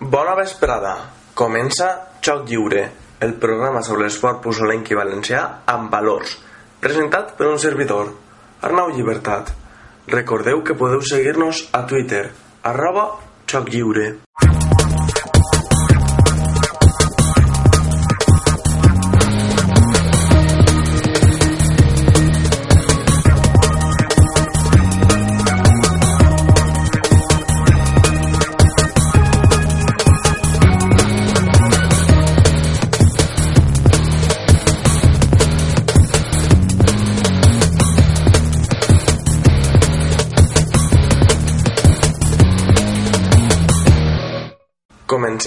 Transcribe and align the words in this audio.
Bona 0.00 0.36
vesprada. 0.38 0.92
Comença 1.34 1.88
Xoc 2.22 2.44
Lliure, 2.46 2.84
el 3.18 3.32
programa 3.42 3.80
sobre 3.82 4.04
l'esport 4.04 4.38
pusolenc 4.44 4.92
i 4.92 4.98
valencià 4.98 5.40
amb 5.72 5.90
valors, 5.90 6.36
presentat 6.78 7.32
per 7.34 7.48
un 7.50 7.58
servidor, 7.58 8.12
Arnau 8.62 8.94
Llibertat. 8.94 9.50
Recordeu 10.14 10.62
que 10.62 10.78
podeu 10.78 11.02
seguir-nos 11.02 11.64
a 11.74 11.82
Twitter, 11.90 12.28
arroba 12.62 13.10
Xoc 13.50 13.74
Lliure. 13.74 14.06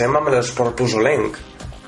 Comencem 0.02 0.18
amb 0.18 0.32
l'esport 0.34 0.74
pusolenc. 0.74 1.36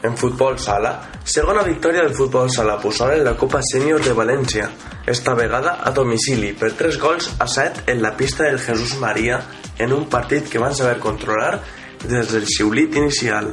En 0.06 0.14
futbol 0.22 0.60
sala, 0.62 0.90
segona 1.26 1.64
victòria 1.66 2.04
del 2.04 2.14
futbol 2.14 2.52
sala 2.54 2.76
Pusol 2.78 3.16
en 3.16 3.24
la 3.26 3.32
Copa 3.34 3.58
Sènior 3.66 4.04
de 4.06 4.12
València, 4.14 4.68
esta 5.10 5.34
vegada 5.34 5.72
a 5.82 5.90
domicili 5.98 6.52
per 6.54 6.70
3 6.78 7.00
gols 7.02 7.32
a 7.42 7.48
7 7.50 7.88
en 7.90 8.04
la 8.04 8.12
pista 8.20 8.44
del 8.44 8.60
Jesús 8.62 9.00
Maria 9.02 9.40
en 9.82 9.96
un 9.98 10.06
partit 10.14 10.46
que 10.46 10.62
van 10.62 10.76
saber 10.78 11.00
controlar 11.02 11.56
des 12.04 12.30
del 12.30 12.46
xiulit 12.46 13.00
inicial. 13.02 13.50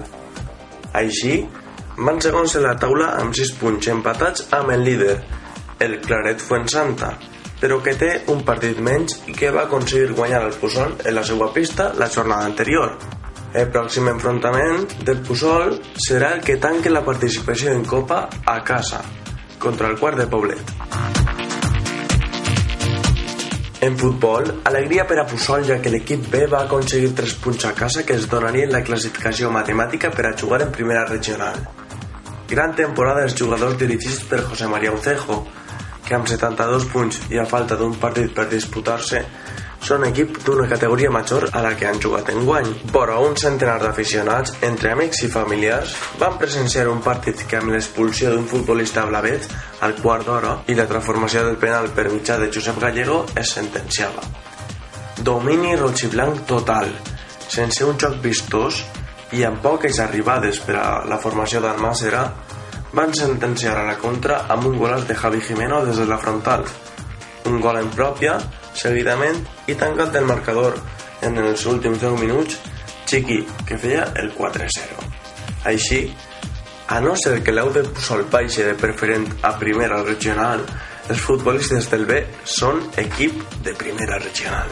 Així, 0.92 1.38
van 1.96 2.20
segons 2.20 2.58
en 2.60 2.66
la 2.66 2.74
taula 2.82 3.14
amb 3.22 3.32
6 3.38 3.54
punts 3.62 3.88
empatats 3.94 4.44
amb 4.58 4.74
el 4.74 4.84
líder, 4.84 5.14
el 5.80 5.96
Claret 6.04 6.44
Fuensanta, 6.44 7.14
però 7.62 7.80
que 7.80 7.96
té 7.96 8.12
un 8.28 8.44
partit 8.44 8.76
menys 8.76 9.22
i 9.24 9.38
que 9.40 9.54
va 9.56 9.64
aconseguir 9.70 10.12
guanyar 10.20 10.44
el 10.50 10.60
Pusol 10.60 10.98
en 11.00 11.16
la 11.16 11.24
seva 11.24 11.48
pista 11.56 11.94
la 11.96 12.10
jornada 12.12 12.44
anterior. 12.52 13.19
El 13.50 13.66
pròxim 13.74 14.06
enfrontament 14.06 14.84
del 15.02 15.24
Pusol 15.26 15.72
serà 15.98 16.28
el 16.36 16.42
que 16.46 16.54
tanque 16.62 16.90
la 16.92 17.00
participació 17.02 17.72
en 17.74 17.82
Copa 17.82 18.20
a 18.46 18.60
casa, 18.62 19.00
contra 19.58 19.88
el 19.90 19.98
quart 19.98 20.20
de 20.20 20.26
Poblet. 20.30 20.70
En 23.82 23.96
futbol, 23.98 24.46
alegria 24.70 25.02
per 25.08 25.18
a 25.18 25.26
Pusol 25.26 25.66
ja 25.66 25.80
que 25.82 25.90
l'equip 25.90 26.28
B 26.30 26.44
va 26.52 26.62
aconseguir 26.68 27.10
3 27.18 27.34
punts 27.42 27.66
a 27.66 27.74
casa 27.74 28.04
que 28.06 28.14
es 28.14 28.28
donarien 28.30 28.70
la 28.70 28.84
classificació 28.86 29.50
matemàtica 29.50 30.12
per 30.14 30.28
a 30.28 30.36
jugar 30.38 30.62
en 30.62 30.70
primera 30.70 31.02
regional. 31.08 31.58
Gran 32.46 32.76
temporada 32.78 33.24
dels 33.24 33.34
jugadors 33.34 33.80
dirigits 33.82 34.22
per 34.30 34.44
José 34.44 34.70
María 34.70 34.94
Ucejo, 34.94 35.42
que 36.06 36.14
amb 36.14 36.30
72 36.30 36.86
punts 36.92 37.18
i 37.34 37.42
a 37.42 37.50
falta 37.50 37.74
d'un 37.74 37.98
partit 37.98 38.30
per 38.30 38.46
disputar-se 38.46 39.24
són 39.80 40.04
equip 40.06 40.38
d'una 40.44 40.66
categoria 40.68 41.10
major 41.10 41.48
a 41.52 41.62
la 41.64 41.72
que 41.76 41.88
han 41.88 42.00
jugat 42.02 42.28
en 42.32 42.44
guany. 42.44 42.68
Però 42.92 43.20
un 43.24 43.36
centenar 43.40 43.78
d'aficionats, 43.82 44.58
entre 44.66 44.92
amics 44.92 45.24
i 45.24 45.30
familiars, 45.32 45.94
van 46.20 46.36
presenciar 46.40 46.88
un 46.92 47.00
partit 47.04 47.46
que 47.48 47.58
amb 47.60 47.72
l'expulsió 47.74 48.30
d'un 48.34 48.46
futbolista 48.50 49.06
blavet 49.08 49.48
al 49.86 49.96
quart 50.02 50.28
d'hora 50.28 50.54
i 50.68 50.76
la 50.76 50.88
transformació 50.90 51.46
del 51.46 51.58
penal 51.62 51.90
per 51.96 52.10
mitjà 52.12 52.38
de 52.38 52.50
Josep 52.52 52.78
Gallego 52.82 53.24
es 53.34 53.56
sentenciava. 53.56 54.22
Domini 55.20 55.74
roig 55.76 56.04
i 56.04 56.12
blanc 56.12 56.46
total, 56.48 56.92
sense 57.48 57.84
un 57.84 57.98
joc 58.00 58.20
vistós 58.24 58.84
i 59.36 59.44
amb 59.46 59.60
poques 59.62 59.98
arribades 60.00 60.60
per 60.64 60.76
a 60.80 60.86
la 61.08 61.18
formació 61.22 61.60
d'Almàcera, 61.64 62.22
van 62.92 63.12
sentenciar 63.14 63.76
a 63.78 63.84
la 63.86 63.98
contra 64.00 64.44
amb 64.50 64.66
un 64.66 64.78
golaç 64.78 65.04
de 65.06 65.14
Javi 65.14 65.40
Jimeno 65.44 65.84
des 65.86 66.00
de 66.00 66.06
la 66.08 66.18
frontal. 66.18 66.64
Un 67.46 67.60
gol 67.62 67.78
en 67.78 67.90
pròpia 67.94 68.38
seguidament 68.80 69.42
i 69.68 69.76
tancat 69.78 70.16
el 70.16 70.28
marcador 70.28 70.78
en 71.26 71.38
els 71.38 71.66
últims 71.68 72.00
10 72.00 72.20
minuts 72.20 72.58
Chiqui, 73.10 73.40
que 73.66 73.76
feia 73.78 74.04
el 74.20 74.30
4-0. 74.36 75.08
Així, 75.66 76.04
a 76.88 77.00
no 77.02 77.16
ser 77.18 77.40
que 77.42 77.54
l'Au 77.54 77.72
de 77.74 77.82
Pusol 77.86 78.22
baixe 78.30 78.64
de 78.68 78.76
preferent 78.78 79.26
a 79.46 79.52
primera 79.58 80.00
regional, 80.06 80.62
els 81.10 81.20
futbolistes 81.26 81.88
del 81.90 82.06
B 82.06 82.20
són 82.46 82.80
equip 83.02 83.42
de 83.66 83.74
primera 83.78 84.20
regional. 84.22 84.70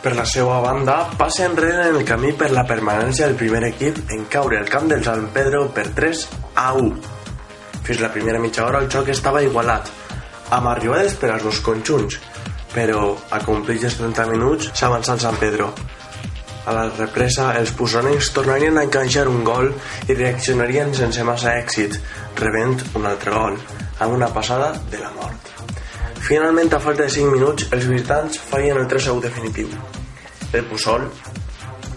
Per 0.00 0.14
la 0.16 0.24
seva 0.24 0.60
banda, 0.64 0.98
passa 1.20 1.46
enrere 1.48 1.88
en 1.90 1.98
el 2.00 2.06
camí 2.08 2.32
per 2.36 2.50
la 2.52 2.64
permanència 2.68 3.26
del 3.26 3.36
primer 3.40 3.66
equip 3.68 3.98
en 4.12 4.26
caure 4.32 4.60
al 4.60 4.68
camp 4.72 4.88
del 4.92 5.04
Sant 5.04 5.26
Pedro 5.34 5.66
per 5.76 5.90
3 5.96 6.22
a 6.60 6.70
1. 6.76 6.94
Fins 7.88 8.00
la 8.04 8.12
primera 8.12 8.40
mitja 8.40 8.64
hora 8.64 8.80
el 8.84 8.88
joc 8.92 9.10
estava 9.12 9.44
igualat, 9.44 9.88
amb 10.56 10.70
arribades 10.72 11.16
per 11.20 11.34
als 11.34 11.44
dos 11.44 11.60
conjunts, 11.64 12.16
però 12.74 13.14
a 13.30 13.40
complir 13.44 13.80
els 13.84 13.96
30 13.98 14.26
minuts 14.30 14.70
s'avança 14.78 15.16
el 15.16 15.22
Sant 15.22 15.38
Pedro. 15.40 15.70
A 16.66 16.74
la 16.76 16.84
represa, 16.92 17.50
els 17.58 17.72
pusonencs 17.74 18.30
tornarien 18.36 18.76
a 18.78 18.84
enganxar 18.86 19.26
un 19.30 19.42
gol 19.44 19.70
i 20.06 20.14
reaccionarien 20.14 20.92
sense 20.94 21.24
massa 21.24 21.56
èxit, 21.58 21.96
rebent 22.38 22.76
un 23.00 23.08
altre 23.08 23.32
gol, 23.34 23.56
amb 23.98 24.14
una 24.14 24.28
passada 24.34 24.74
de 24.92 25.00
la 25.00 25.10
mort. 25.16 25.50
Finalment, 26.20 26.68
a 26.76 26.80
falta 26.84 27.06
de 27.06 27.10
5 27.10 27.32
minuts, 27.32 27.70
els 27.72 27.88
visitants 27.88 28.38
fallen 28.52 28.78
el 28.78 28.86
3-1 28.86 29.24
definitiu. 29.24 29.72
El 30.52 30.66
Pusol 30.68 31.08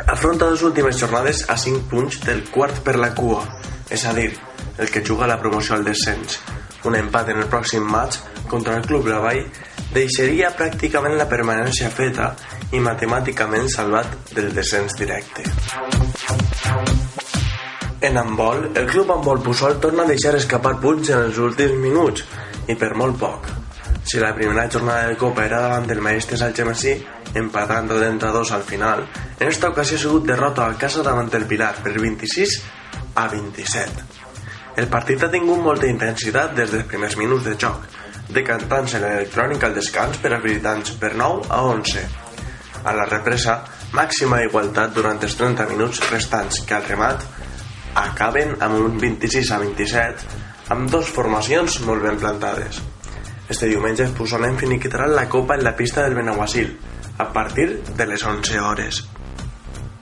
afronta 0.07 0.49
les 0.49 0.63
últimes 0.63 0.97
jornades 0.97 1.43
a 1.49 1.57
5 1.59 1.83
punts 1.91 2.21
del 2.23 2.45
quart 2.49 2.79
per 2.87 2.95
la 2.97 3.11
cua, 3.13 3.43
és 3.91 4.07
a 4.07 4.13
dir, 4.15 4.31
el 4.79 4.89
que 4.89 5.03
juga 5.05 5.27
la 5.29 5.37
promoció 5.41 5.75
al 5.75 5.85
descens. 5.85 6.39
Un 6.87 6.95
empat 6.97 7.29
en 7.29 7.43
el 7.43 7.51
pròxim 7.51 7.85
maig 7.85 8.17
contra 8.49 8.77
el 8.79 8.87
Club 8.87 9.11
Lavall 9.11 9.43
deixaria 9.93 10.49
pràcticament 10.57 11.15
la 11.19 11.29
permanència 11.29 11.89
feta 11.93 12.33
i 12.73 12.81
matemàticament 12.81 13.69
salvat 13.69 14.33
del 14.33 14.49
descens 14.55 14.97
directe. 14.97 15.45
En 18.03 18.17
handbol, 18.19 18.65
el 18.75 18.87
club 18.89 19.13
handbol 19.13 19.41
Pusol 19.45 19.77
torna 19.79 20.03
a 20.03 20.09
deixar 20.09 20.33
escapar 20.35 20.73
punts 20.81 21.13
en 21.13 21.21
els 21.29 21.37
últims 21.39 21.77
minuts, 21.79 22.25
i 22.67 22.75
per 22.79 22.93
molt 22.99 23.19
poc. 23.19 23.47
Si 24.03 24.19
la 24.19 24.33
primera 24.35 24.65
jornada 24.67 25.07
de 25.07 25.15
Copa 25.19 25.45
era 25.45 25.61
davant 25.63 25.87
del 25.87 26.01
Maestres 26.03 26.41
Algemesí, 26.43 26.97
empatant 27.39 27.87
de 27.87 27.99
32 28.01 28.51
al 28.51 28.65
final, 28.67 29.05
en 29.39 29.47
esta 29.47 29.69
ocasió 29.69 29.97
ha 29.97 30.01
sigut 30.01 30.27
derrota 30.27 30.67
a 30.67 30.77
casa 30.77 31.03
davant 31.05 31.31
el 31.33 31.47
Pilar 31.47 31.73
per 31.83 31.95
26 31.95 32.59
a 33.15 33.27
27. 33.31 34.03
El 34.75 34.89
partit 34.89 35.23
ha 35.23 35.31
tingut 35.31 35.61
molta 35.61 35.87
intensitat 35.87 36.55
des 36.57 36.71
dels 36.73 36.87
primers 36.89 37.15
minuts 37.17 37.45
de 37.45 37.55
joc, 37.61 37.87
decantant-se 38.29 39.01
l'electrònic 39.01 39.63
al 39.63 39.75
descans 39.75 40.19
per 40.21 40.31
als 40.33 40.43
visitants 40.43 40.93
per 40.99 41.13
9 41.19 41.49
a 41.49 41.61
11. 41.71 42.05
A 42.83 42.93
la 42.95 43.05
represa, 43.09 43.59
màxima 43.93 44.41
igualtat 44.43 44.93
durant 44.95 45.19
els 45.23 45.35
30 45.39 45.67
minuts 45.71 46.01
restants 46.09 46.63
que 46.67 46.77
al 46.77 46.87
remat 46.87 47.25
acaben 47.99 48.55
amb 48.59 48.79
un 48.79 48.97
26 48.99 49.51
a 49.53 49.59
27 49.61 50.41
amb 50.73 50.89
dos 50.89 51.11
formacions 51.11 51.79
molt 51.85 52.03
ben 52.03 52.17
plantades. 52.19 52.81
Este 53.49 53.67
diumenge 53.67 54.07
es 54.07 54.13
Pusonem 54.17 54.55
finiquitaran 54.57 55.13
la 55.15 55.27
copa 55.29 55.55
en 55.55 55.63
la 55.63 55.75
pista 55.75 56.03
del 56.03 56.15
Benaguasil 56.15 56.77
a 57.17 57.31
partir 57.31 57.83
de 57.83 58.07
les 58.07 58.23
11 58.23 58.59
hores. 58.59 59.03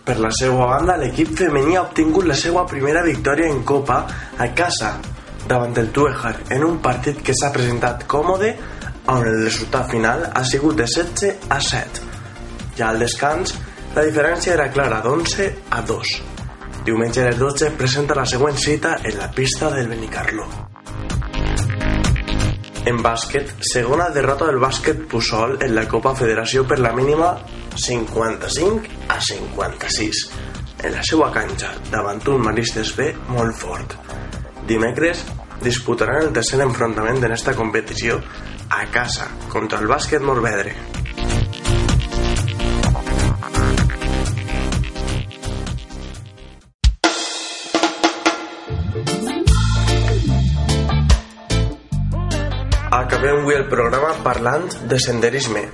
Per 0.05 0.17
la 0.17 0.31
seva 0.33 0.65
banda, 0.65 0.95
l'equip 0.97 1.33
femení 1.37 1.75
ha 1.75 1.83
obtingut 1.83 2.25
la 2.25 2.37
seva 2.37 2.65
primera 2.65 3.03
victòria 3.05 3.49
en 3.51 3.61
Copa 3.63 4.05
a 4.37 4.47
casa 4.57 4.95
davant 5.51 5.73
del 5.75 5.91
Tuejar 5.91 6.37
en 6.55 6.63
un 6.63 6.77
partit 6.79 7.19
que 7.19 7.35
s'ha 7.35 7.51
presentat 7.51 8.05
còmode 8.07 8.53
on 9.11 9.25
el 9.25 9.41
resultat 9.43 9.89
final 9.91 10.23
ha 10.31 10.43
sigut 10.47 10.77
de 10.79 10.87
16 10.87 11.51
a 11.51 11.59
7. 11.59 12.07
Ja 12.77 12.91
al 12.91 13.01
descans, 13.03 13.57
la 13.95 14.05
diferència 14.07 14.53
era 14.55 14.69
clara 14.71 15.01
d'11 15.03 15.49
a 15.75 15.81
2. 15.89 16.13
Diumenge 16.87 17.25
a 17.25 17.27
les 17.27 17.39
12 17.41 17.73
presenta 17.77 18.15
la 18.15 18.25
següent 18.25 18.55
cita 18.57 18.95
en 19.03 19.17
la 19.19 19.27
pista 19.35 19.69
del 19.75 19.91
Benicarló. 19.91 20.47
En 22.87 23.03
bàsquet, 23.03 23.51
segona 23.73 24.07
derrota 24.15 24.47
del 24.47 24.57
bàsquet 24.61 25.03
Pusol 25.11 25.59
en 25.61 25.75
la 25.75 25.83
Copa 25.91 26.15
Federació 26.17 26.63
per 26.65 26.79
la 26.79 26.95
mínima 26.95 27.35
55 27.75 29.05
a 29.09 29.19
56. 29.19 30.23
en 30.81 30.95
la 30.95 31.03
seva 31.05 31.27
canxa 31.29 31.75
davant 31.91 32.23
un 32.31 32.41
Maristes 32.41 32.95
B 32.97 33.11
molt 33.29 33.53
fort. 33.53 34.20
Dimecres 34.71 35.25
disputaran 35.61 36.21
el 36.23 36.29
tercer 36.31 36.61
enfrontament 36.63 37.17
en 37.27 37.33
esta 37.35 37.51
competició 37.53 38.21
a 38.71 38.85
casa 38.87 39.25
contra 39.51 39.81
el 39.83 39.89
bàsquet 39.91 40.23
Morvedre. 40.23 40.71
Acabem 53.01 53.43
avui 53.43 53.59
el 53.59 53.67
programa 53.67 54.15
parlant 54.23 54.71
de 54.87 55.03
senderisme. 55.03 55.67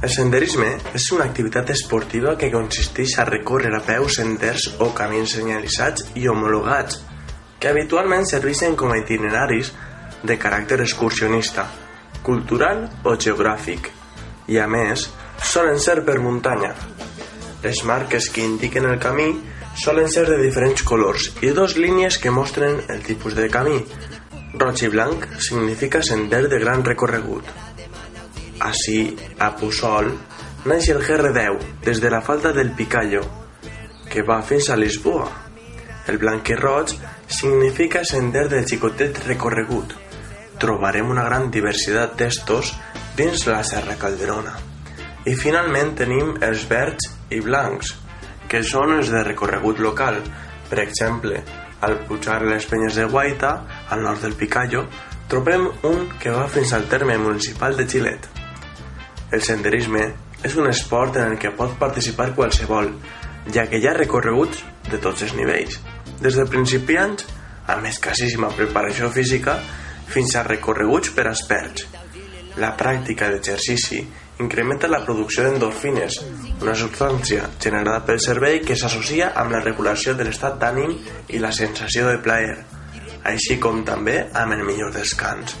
El 0.00 0.16
senderisme 0.16 0.72
és 0.96 1.12
una 1.12 1.28
activitat 1.28 1.76
esportiva 1.76 2.38
que 2.40 2.54
consisteix 2.56 3.18
a 3.20 3.28
recórrer 3.28 3.76
a 3.76 3.84
peu 3.84 4.08
senders 4.08 4.70
o 4.80 4.94
camins 4.96 5.36
senyalitzats 5.36 6.14
i 6.16 6.30
homologats, 6.32 7.02
que 7.62 7.70
habitualment 7.70 8.26
serveixen 8.26 8.74
com 8.74 8.90
a 8.90 8.98
itineraris 8.98 9.70
de 10.26 10.34
caràcter 10.44 10.80
excursionista, 10.82 11.68
cultural 12.26 12.88
o 13.06 13.14
geogràfic, 13.14 13.86
i 14.50 14.58
a 14.58 14.66
més, 14.66 15.06
solen 15.46 15.78
ser 15.78 16.00
per 16.02 16.18
muntanya. 16.18 16.72
Les 17.62 17.84
marques 17.86 18.26
que 18.34 18.42
indiquen 18.42 18.88
el 18.90 18.98
camí 18.98 19.28
solen 19.78 20.10
ser 20.10 20.26
de 20.26 20.40
diferents 20.42 20.82
colors 20.82 21.30
i 21.46 21.54
dos 21.54 21.78
línies 21.78 22.18
que 22.18 22.34
mostren 22.34 22.82
el 22.90 23.06
tipus 23.06 23.38
de 23.38 23.46
camí, 23.46 23.78
Roig 24.52 24.82
i 24.84 24.88
blanc 24.92 25.22
significa 25.40 26.02
sender 26.04 26.42
de 26.52 26.58
gran 26.60 26.82
recorregut. 26.84 27.46
Així, 28.60 28.98
a 29.40 29.48
Puçol, 29.56 30.10
naix 30.68 30.90
el 30.92 31.00
GR10 31.06 31.62
des 31.86 32.02
de 32.02 32.10
la 32.12 32.20
falda 32.26 32.52
del 32.52 32.74
Picallo, 32.76 33.22
que 34.12 34.26
va 34.28 34.42
fins 34.44 34.68
a 34.68 34.76
Lisboa. 34.76 35.30
El 36.12 36.20
blanc 36.20 36.52
i 36.52 36.58
roig 36.58 36.92
significa 37.32 38.04
sender 38.04 38.48
de 38.52 38.60
xicotet 38.68 39.18
recorregut. 39.26 39.94
Trobarem 40.60 41.08
una 41.10 41.24
gran 41.26 41.48
diversitat 41.50 42.14
d'estos 42.20 42.74
dins 43.16 43.46
la 43.48 43.62
Serra 43.66 43.96
Calderona. 43.98 44.52
I 45.26 45.34
finalment 45.38 45.94
tenim 45.98 46.36
els 46.44 46.66
verds 46.70 47.08
i 47.32 47.40
blancs, 47.40 47.94
que 48.48 48.62
són 48.66 48.96
els 48.98 49.10
de 49.10 49.22
recorregut 49.24 49.80
local. 49.80 50.20
Per 50.68 50.80
exemple, 50.82 51.40
al 51.82 51.98
pujar 52.08 52.42
les 52.46 52.66
penyes 52.68 52.98
de 53.00 53.08
Guaita, 53.10 53.52
al 53.90 54.04
nord 54.04 54.22
del 54.22 54.36
Picallo, 54.38 54.84
trobem 55.28 55.66
un 55.88 56.06
que 56.20 56.34
va 56.34 56.44
fins 56.52 56.74
al 56.76 56.84
terme 56.92 57.16
municipal 57.18 57.76
de 57.76 57.88
Gilet. 57.88 58.28
El 59.32 59.42
senderisme 59.42 60.04
és 60.44 60.54
un 60.58 60.68
esport 60.68 61.16
en 61.16 61.32
el 61.32 61.40
que 61.40 61.54
pot 61.56 61.78
participar 61.80 62.34
qualsevol, 62.36 62.92
ja 63.54 63.66
que 63.70 63.80
hi 63.80 63.88
ha 63.88 63.96
recorreguts 63.96 64.62
de 64.90 65.00
tots 65.00 65.24
els 65.24 65.34
nivells, 65.38 65.80
des 66.22 66.38
de 66.38 66.46
principiants, 66.48 67.26
amb 67.72 67.86
escassíssima 67.90 68.50
preparació 68.56 69.10
física, 69.10 69.58
fins 70.12 70.36
a 70.36 70.44
recorreguts 70.46 71.12
per 71.16 71.28
experts. 71.30 71.86
La 72.60 72.74
pràctica 72.76 73.30
d'exercici 73.32 74.02
incrementa 74.42 74.90
la 74.90 75.00
producció 75.06 75.44
d'endorfines, 75.46 76.18
una 76.60 76.74
substància 76.76 77.48
generada 77.62 78.02
pel 78.06 78.20
cervell 78.20 78.60
que 78.66 78.76
s'associa 78.76 79.32
amb 79.38 79.54
la 79.54 79.62
regulació 79.64 80.14
de 80.18 80.26
l'estat 80.28 80.58
d'ànim 80.60 80.94
i 81.32 81.40
la 81.40 81.52
sensació 81.56 82.08
de 82.10 82.18
plaer, 82.24 82.58
així 83.28 83.58
com 83.62 83.82
també 83.88 84.18
amb 84.34 84.56
el 84.56 84.64
millor 84.66 84.92
descans. 84.94 85.56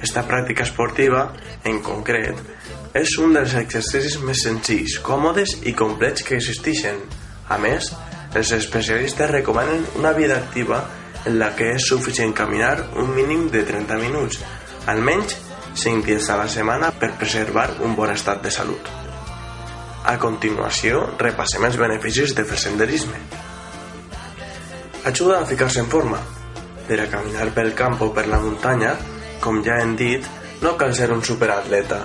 Esta 0.00 0.24
pràctica 0.24 0.64
esportiva, 0.64 1.26
en 1.68 1.82
concret, 1.84 2.38
és 2.96 3.16
un 3.22 3.34
dels 3.36 3.52
exercicis 3.58 4.16
més 4.24 4.46
senzills, 4.46 4.96
còmodes 5.04 5.58
i 5.68 5.74
complets 5.76 6.24
que 6.26 6.38
existeixen. 6.38 7.02
A 7.50 7.58
més, 7.60 7.90
els 8.34 8.52
especialistes 8.54 9.30
recomanen 9.30 9.86
una 9.98 10.12
vida 10.12 10.36
activa 10.36 10.84
en 11.26 11.38
la 11.38 11.50
que 11.56 11.72
és 11.74 11.86
suficient 11.90 12.32
caminar 12.36 12.76
un 12.96 13.10
mínim 13.14 13.48
de 13.50 13.64
30 13.66 13.98
minuts, 14.00 14.38
almenys 14.86 15.36
5 15.74 16.06
dies 16.06 16.30
a 16.30 16.38
la 16.40 16.48
setmana 16.48 16.90
per 16.96 17.12
preservar 17.18 17.68
un 17.84 17.94
bon 17.96 18.10
estat 18.10 18.42
de 18.42 18.50
salut. 18.54 18.88
A 20.10 20.16
continuació, 20.18 21.02
repassem 21.20 21.64
els 21.68 21.76
beneficis 21.78 22.34
de 22.34 22.44
fer 22.48 22.58
senderisme. 22.58 23.18
Ajuda 25.10 25.40
a 25.40 25.46
ficar-se 25.46 25.82
en 25.84 25.90
forma. 25.92 26.18
Per 26.88 26.98
a 27.02 27.08
caminar 27.12 27.50
pel 27.54 27.74
camp 27.76 28.00
o 28.02 28.10
per 28.14 28.26
la 28.28 28.40
muntanya, 28.40 28.94
com 29.40 29.60
ja 29.64 29.78
hem 29.82 29.94
dit, 29.96 30.24
no 30.64 30.74
cal 30.80 30.94
ser 30.96 31.10
un 31.12 31.22
superatleta. 31.24 32.00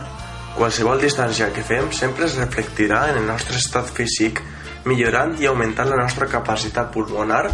Qualsevol 0.55 1.01
distància 1.01 1.49
que 1.55 1.63
fem 1.67 1.89
sempre 1.91 2.27
es 2.29 2.37
reflectirà 2.39 3.09
en 3.11 3.21
el 3.23 3.25
nostre 3.27 3.57
estat 3.59 3.89
físic, 3.91 4.43
millorant 4.85 5.35
i 5.41 5.47
augmentant 5.49 5.89
la 5.89 5.99
nostra 6.01 6.27
capacitat 6.31 6.91
pulmonar 6.93 7.45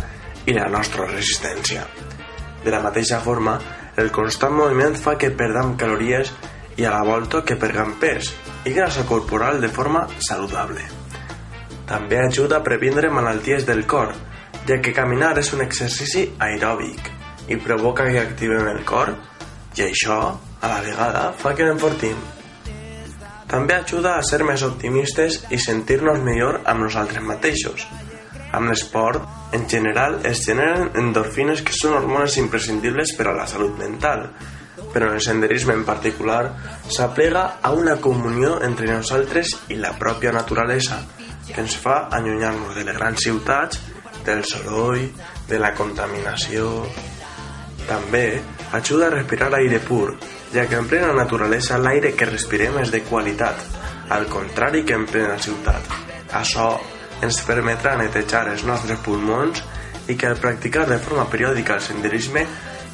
i 0.46 0.56
la 0.56 0.68
nostra 0.72 1.08
resistència. 1.10 1.86
De 2.64 2.72
la 2.74 2.82
mateixa 2.84 3.20
forma, 3.24 3.58
el 3.98 4.12
constant 4.16 4.54
moviment 4.56 4.96
fa 4.96 5.18
que 5.20 5.32
perdam 5.36 5.76
calories 5.78 6.32
i 6.78 6.86
a 6.86 6.94
la 6.94 7.04
volta 7.06 7.44
que 7.46 7.58
pergam 7.60 7.96
pes 8.00 8.32
i 8.66 8.74
grasa 8.74 9.06
corporal 9.10 9.60
de 9.62 9.70
forma 9.70 10.06
saludable. 10.20 10.84
També 11.90 12.22
ajuda 12.22 12.60
a 12.60 12.64
previndre 12.64 13.10
malalties 13.12 13.66
del 13.68 13.84
cor, 13.88 14.14
ja 14.68 14.78
que 14.80 14.94
caminar 14.96 15.34
és 15.42 15.52
un 15.56 15.64
exercici 15.66 16.28
aeròbic 16.40 17.10
i 17.52 17.58
provoca 17.60 18.06
que 18.08 18.22
activem 18.22 18.70
el 18.72 18.86
cor 18.88 19.16
i 19.76 19.84
això, 19.88 20.20
a 20.62 20.70
la 20.70 20.80
vegada, 20.86 21.32
fa 21.38 21.56
que 21.56 21.68
l'enfortim. 21.68 22.41
També 23.52 23.76
ajuda 23.76 24.16
a 24.16 24.24
ser 24.24 24.46
més 24.48 24.64
optimistes 24.64 25.42
i 25.52 25.60
sentir-nos 25.60 26.22
millor 26.24 26.62
amb 26.72 26.86
nosaltres 26.86 27.24
mateixos. 27.28 27.84
Amb 28.56 28.72
l'esport, 28.72 29.26
en 29.56 29.68
general, 29.68 30.22
es 30.28 30.46
generen 30.46 30.94
endorfines 31.02 31.60
que 31.68 31.76
són 31.76 31.98
hormones 31.98 32.38
imprescindibles 32.40 33.12
per 33.18 33.28
a 33.28 33.36
la 33.36 33.48
salut 33.52 33.76
mental, 33.80 34.30
però 34.94 35.10
en 35.10 35.20
el 35.20 35.24
senderisme 35.24 35.76
en 35.76 35.84
particular 35.88 36.42
s'aplega 36.88 37.44
a 37.62 37.72
una 37.76 37.98
comunió 38.00 38.58
entre 38.64 38.88
nosaltres 38.92 39.54
i 39.72 39.80
la 39.80 39.94
pròpia 40.00 40.32
naturalesa, 40.36 41.02
que 41.48 41.60
ens 41.60 41.76
fa 41.76 42.06
allunyar-nos 42.08 42.76
de 42.76 42.86
les 42.88 42.96
grans 42.96 43.24
ciutats, 43.28 43.80
del 44.26 44.46
soroll, 44.46 45.10
de 45.50 45.60
la 45.60 45.76
contaminació... 45.76 46.86
També 47.82 48.40
ajuda 48.78 49.08
a 49.08 49.14
respirar 49.16 49.50
aire 49.58 49.80
pur, 49.84 50.14
ja 50.54 50.68
que 50.68 50.76
en 50.76 50.88
plena 50.88 51.14
naturalesa 51.16 51.80
l'aire 51.80 52.14
que 52.16 52.28
respirem 52.28 52.80
és 52.82 52.92
de 52.92 53.04
qualitat, 53.08 53.60
al 54.12 54.28
contrari 54.28 54.84
que 54.84 54.98
en 54.98 55.06
plena 55.08 55.38
ciutat. 55.40 55.88
Això 56.36 56.74
ens 57.24 57.42
permetrà 57.48 57.96
netejar 58.00 58.48
els 58.52 58.66
nostres 58.68 59.00
pulmons 59.06 59.64
i 60.10 60.18
que 60.18 60.28
al 60.28 60.40
practicar 60.42 60.88
de 60.90 61.00
forma 61.00 61.28
periòdica 61.32 61.78
el 61.78 61.86
senderisme 61.86 62.46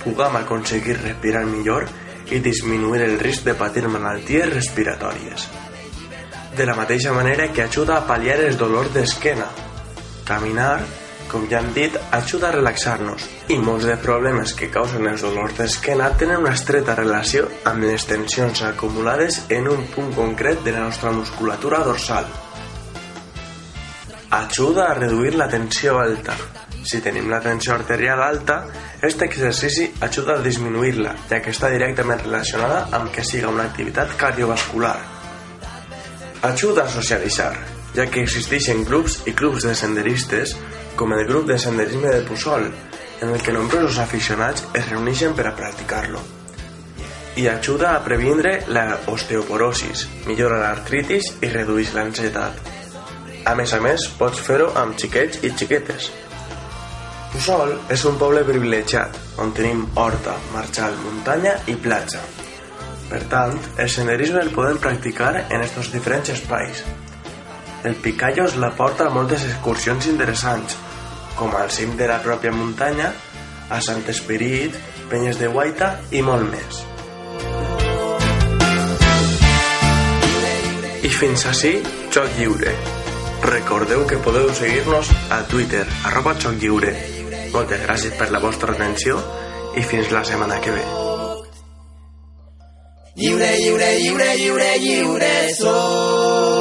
puguem 0.03 0.37
aconseguir 0.39 0.99
respirar 0.99 1.45
millor 1.47 1.87
i 2.31 2.41
disminuir 2.43 3.01
el 3.05 3.17
risc 3.19 3.47
de 3.47 3.55
patir 3.55 3.87
malalties 3.87 4.53
respiratòries. 4.53 5.47
De 6.57 6.65
la 6.65 6.75
mateixa 6.75 7.13
manera 7.13 7.51
que 7.53 7.63
ajuda 7.63 7.97
a 7.97 8.05
pal·liar 8.07 8.39
els 8.43 8.57
dolors 8.57 8.93
d'esquena. 8.93 9.47
Caminar, 10.25 10.81
com 11.31 11.45
ja 11.51 11.59
hem 11.59 11.69
dit, 11.75 11.93
ajuda 12.15 12.49
a 12.49 12.55
relaxar-nos 12.55 13.27
i 13.53 13.57
molts 13.61 13.87
de 13.89 13.95
problemes 14.01 14.53
que 14.57 14.69
causen 14.73 15.07
els 15.09 15.23
dolors 15.25 15.55
d'esquena 15.59 16.09
tenen 16.19 16.43
una 16.43 16.55
estreta 16.55 16.95
relació 16.97 17.47
amb 17.69 17.85
les 17.87 18.07
tensions 18.07 18.63
acumulades 18.67 19.43
en 19.53 19.69
un 19.71 19.85
punt 19.93 20.13
concret 20.15 20.63
de 20.65 20.75
la 20.75 20.85
nostra 20.87 21.11
musculatura 21.11 21.83
dorsal. 21.87 22.27
Ajuda 24.37 24.89
a 24.89 24.93
reduir 24.93 25.35
la 25.35 25.47
tensió 25.47 25.99
alta. 25.99 26.35
Si 26.87 26.99
tenim 27.03 27.29
la 27.31 27.39
tensió 27.43 27.73
arterial 27.75 28.21
alta, 28.23 28.61
aquest 28.97 29.21
exercici 29.23 29.87
ajuda 30.01 30.37
a 30.37 30.43
disminuir-la, 30.43 31.13
ja 31.29 31.39
que 31.43 31.51
està 31.55 31.71
directament 31.71 32.23
relacionada 32.23 32.87
amb 32.97 33.11
que 33.15 33.23
siga 33.27 33.51
una 33.51 33.67
activitat 33.67 34.15
cardiovascular. 34.19 34.97
Ajuda 36.47 36.85
a 36.85 36.91
socialitzar, 36.91 37.53
ja 37.95 38.05
que 38.11 38.23
existeixen 38.23 38.83
grups 38.87 39.21
i 39.25 39.33
clubs 39.37 39.67
de 39.67 39.75
senderistes, 39.75 40.55
com 40.97 41.13
el 41.13 41.27
grup 41.27 41.45
de 41.47 41.59
senderisme 41.61 42.09
de 42.09 42.23
Puçol, 42.25 42.65
en 43.21 43.29
el 43.29 43.41
que 43.41 43.53
nombrosos 43.53 43.99
aficionats 44.01 44.65
es 44.73 44.89
reuneixen 44.89 45.35
per 45.37 45.45
a 45.47 45.55
practicar-lo. 45.55 46.19
I 47.37 47.45
ajuda 47.51 47.91
a 47.93 48.01
previndre 48.03 48.63
la 48.73 48.85
osteoporosis, 49.13 50.07
millora 50.25 50.57
l'artritis 50.63 51.35
i 51.45 51.51
redueix 51.53 51.93
l'ansietat. 51.93 52.57
A 53.45 53.53
més 53.55 53.73
a 53.77 53.79
més, 53.79 54.07
pots 54.17 54.41
fer-ho 54.41 54.71
amb 54.81 54.97
xiquets 54.97 55.43
i 55.45 55.53
xiquetes. 55.53 56.09
Puçol 57.35 57.75
és 57.93 58.03
un 58.09 58.17
poble 58.17 58.41
privilegiat, 58.47 59.21
on 59.37 59.53
tenim 59.53 59.85
horta, 60.01 60.33
marxal, 60.55 60.97
muntanya 61.03 61.53
i 61.69 61.77
platja. 61.77 62.23
Per 63.07 63.21
tant, 63.29 63.53
el 63.77 63.93
senderisme 63.93 64.41
el 64.41 64.49
podem 64.55 64.81
practicar 64.81 65.45
en 65.45 65.61
estos 65.61 65.93
diferents 65.93 66.33
espais. 66.33 66.81
El 67.85 67.93
Picallos 68.01 68.57
la 68.57 68.73
porta 68.75 69.05
a 69.05 69.13
moltes 69.13 69.45
excursions 69.45 70.09
interessants, 70.09 70.73
com 71.37 71.53
al 71.55 71.71
cim 71.71 71.95
de 71.97 72.07
la 72.09 72.17
pròpia 72.25 72.51
muntanya, 72.51 73.13
a 73.69 73.79
Sant 73.83 74.03
Esperit, 74.09 74.75
Penyes 75.11 75.39
de 75.39 75.47
Guaita 75.51 75.93
i 76.11 76.23
molt 76.25 76.47
més. 76.49 76.83
I 81.07 81.11
fins 81.13 81.45
així, 81.47 81.77
joc 82.11 82.33
lliure. 82.39 82.73
Recordeu 83.45 84.03
que 84.09 84.17
podeu 84.25 84.49
seguir-nos 84.57 85.13
a 85.31 85.43
Twitter, 85.47 85.85
arroba 86.09 86.33
xoclliure. 86.41 86.93
Moltes 87.53 87.83
gràcies 87.85 88.17
per 88.19 88.31
la 88.33 88.41
vostra 88.43 88.73
atenció 88.73 89.21
i 89.77 89.85
fins 89.85 90.11
la 90.11 90.25
setmana 90.27 90.59
que 90.59 90.73
ve. 90.75 90.85
Lliure, 93.17 93.49
lliure, 93.61 93.89
lliure, 94.01 94.29
lliure, 94.41 94.69
lliure, 94.83 95.33
soy. 95.57 96.56